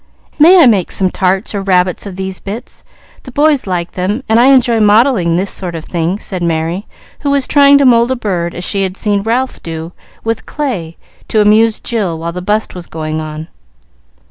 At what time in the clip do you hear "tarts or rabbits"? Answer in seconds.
1.11-2.07